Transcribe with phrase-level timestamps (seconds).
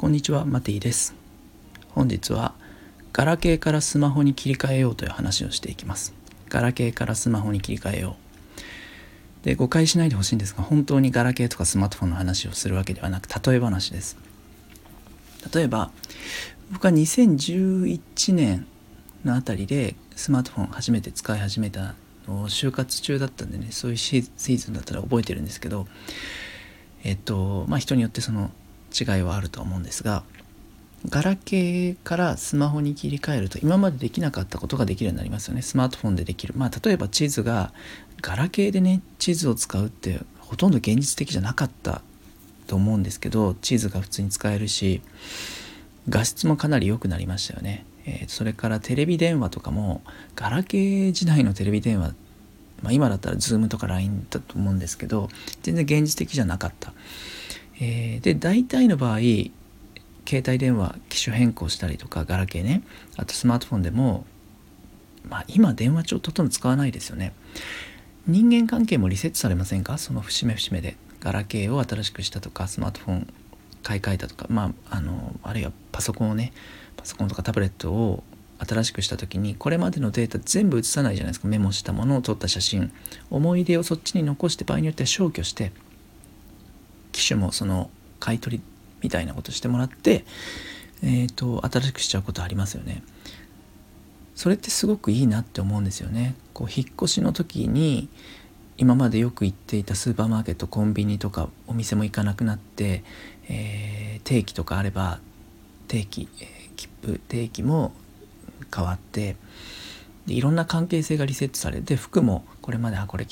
[0.00, 1.14] こんにちはマティです。
[1.90, 2.54] 本日は
[3.12, 6.14] ガラケーからスマホに切り替えようという話をしていきます。
[6.48, 8.16] ガラケーからスマホに切り替えよ
[9.42, 9.44] う。
[9.44, 14.16] で誤解しないでほしいんですが本当にガラケーとかスマートフォンの話をするわけではなく例え話です。
[15.54, 15.90] 例えば
[16.72, 18.66] 僕は2011年
[19.22, 21.94] のあたりでスマートフォン初めて使い始めた
[22.26, 25.86] のを就活中だったんでねそういうシーズンだったら覚えてるんですけど
[27.04, 28.50] えっとまあ人によってその
[28.98, 30.22] 違いはあると思うんですが
[31.08, 35.62] ガラケーからスマホに切り替えると今までできなかったことができるようになりますよね。
[35.62, 36.52] スマートフォンでできる。
[36.56, 37.72] まあ例えば地図が
[38.20, 42.02] ガラケーでね地図を使うってほとんど現実的じゃなかった
[42.66, 45.00] と思うんですけど地図が普通に使えるし
[46.08, 50.02] 画質もかなり良くなりましたよね、えー、それからテレビ電話とかも
[50.36, 52.14] ガラケー時代のテレビ電話
[52.82, 55.28] まあ、今だったら Zoom とか LINE だと思うんですけど
[55.62, 56.94] 全然現実的じゃなかった。
[57.80, 62.82] えー、で大体の場合携帯電話機種変更したりとかガラケーね
[63.16, 64.24] あとスマートフォンでも
[65.28, 67.32] まあ今電話帳ほとんど使わないですよね。
[68.26, 69.98] 人間関係もリセットされませんか？
[69.98, 70.96] その節目節目で。
[71.20, 73.26] ガラケーを新しくしたとかスマートフォン
[73.82, 76.54] 買い替えたとかまああのあるいはパソコンをね
[76.96, 78.24] パソコンとかタブレットを
[78.58, 81.48] 新しくした時にこれまでのデータ全部写さないじゃないですか。
[81.48, 82.90] メモしたものを撮った写真。
[83.28, 85.72] 思い出をそっちに残して場合によっては消去して
[87.12, 88.62] 機種もその買い取り
[89.02, 90.24] みたいなことしてもらって、
[91.02, 93.02] えーと、新しくしちゃうことありますよね。
[94.34, 96.34] それってすごくいいなって思うんですよね。
[96.54, 98.08] こう引っ越しの時に
[98.78, 103.04] 今までよく行っていたスーパーマーケットコンビニとかお店も行かなくなって、
[103.48, 105.20] えー、定期とかあれば
[105.88, 107.92] 定期、えー、切符定期も
[108.74, 109.36] 変わって
[110.26, 113.26] でいろんな関係性がリセットされて服もこれまであこれ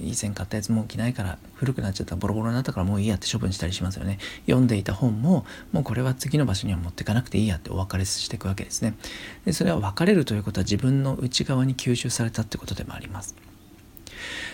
[0.00, 4.18] 以前買ったやつもう着ないから古くなっちゃったボロボロになったからもういいやって処分したりしますよね。
[4.46, 8.94] 読んでいた本ももうこれは次の場所には持っていかなくていいやってお別れしていくわけですね。
[9.44, 13.34] でそれは別れるということは自分の内側に吸収されたってことでもあります。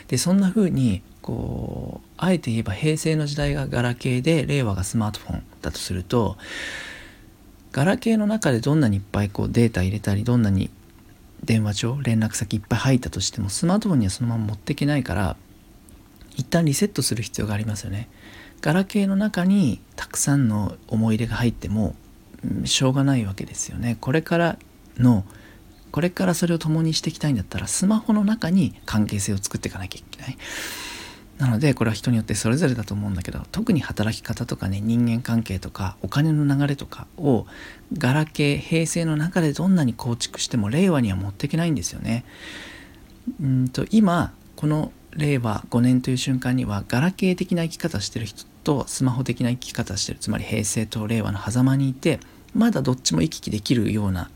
[0.09, 6.37] でそんな風にこうあえて言えば平成の時代がガラケーで令和がスマートフォンだとすると
[7.73, 10.71] ガラケーの中でどんなにいっぱいこうデータ入れたりどんなに
[11.45, 15.37] 電話帳連絡先いっぱい入ったとしてもスマートフォンにはそのまま持っていけないから
[16.37, 18.09] 一旦リセットする必要がありますよね。
[18.61, 21.95] ガラケーの中にたくさんの思い出が入っても、
[22.45, 23.97] うん、しょうがないわけですよね。
[24.01, 24.59] これから
[24.99, 25.25] の
[25.91, 30.39] これからそれを共にしていきたいんだったらスマホの中に関係性を作っていかなきゃいけない。
[31.41, 37.47] なのでこれは人によってそれぞれだと思うんだけど特に働き方とかね人間関係とかお金の流れとかを
[37.97, 42.25] ガラケー平成の中でどんなに構築しても令和には持っていけないんですよね。
[43.41, 52.21] うんと今この令和5年という瞬間にはガラケー的な生き方してる人とスマホ的な生き方してるつまり平成と令和の狭間にいて
[52.55, 54.31] まだどっちも行き来できるような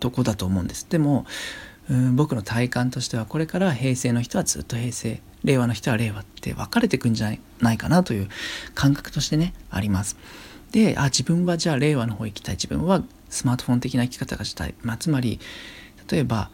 [0.00, 0.86] とこだと思うんです。
[0.90, 1.24] でも
[1.90, 8.28] うん僕の体感としてはこれから平成の人はずっと平成令和の人は令和って分かれてくんじゃないかなという
[8.74, 10.16] 感覚としてねあります。
[10.70, 15.38] であ自分はじゃあ令和の方行きたい自分はスマートフォン的な生き方がしたい、まあ、つまり
[16.10, 16.50] 例えば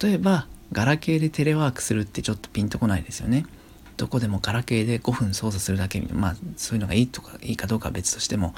[0.00, 3.46] 例えばガラケーでテレワークするってちょっとピンとこないですよね。
[3.96, 8.54] どこでもガラケーで5分操作するだけまあそういうのがいいとかいいかどうかは別としても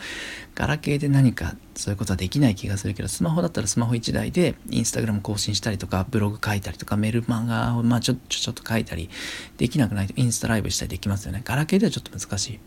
[0.54, 9.10] ガラケーで何かそういうことはできない気がするけどスマホだったらスマホ1台でインスタグラム更新したりとかブログ書いたりとかメルマガをまあちょちょっと書いたり
[9.56, 11.43] できなくないとインスタライブしたりできますよね。
[11.44, 12.60] ガラケーではちょっと難しい。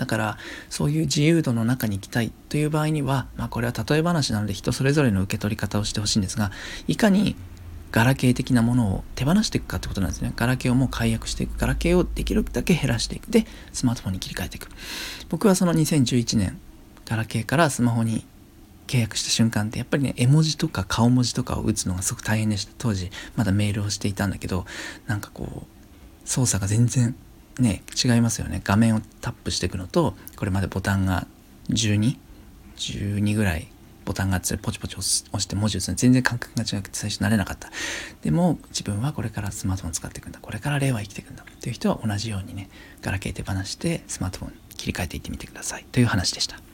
[0.00, 0.38] だから
[0.70, 6.52] そういう自由度の中に行きたいという場合には、まあ、これは例え話なので人それぞれの受け取り方をしてほしいんですが
[6.88, 7.36] いかに
[7.92, 10.32] ガラケー的なものを手放していくかってことなんですね。
[10.36, 11.58] ガラケーをもう解約していく。
[11.58, 13.26] ガラケーをできるだけ減らしていく。
[13.30, 14.68] で、スマートフォンに切り替えていく。
[15.28, 16.58] 僕はその2011年、
[17.06, 18.24] ガラケーからスマホに
[18.90, 24.64] 契約した瞬間ってやっぱりね絵文字とか顔文字とかを打つのがすごく大変でした当時まだメールをしていたんだけど
[25.06, 27.14] なんかこう操作が全然
[27.60, 31.28] ね違いますよね画面をタップしていくのとこれまでボタンが
[31.68, 32.16] 1212
[32.76, 33.68] 12ぐらい
[34.10, 37.70] ボタンがあってポチポチ押して文字打つの全然感覚が違くて最初慣れなかった。
[38.22, 40.40] でも自分はこれからスマートフォン使っていくんだ。
[40.40, 41.44] これから令和生きていくんだ。
[41.60, 42.70] という人は同じようにね
[43.02, 45.86] ガラケー手放してスマートフォン切り替えていってみてください。
[45.92, 46.69] という話でした。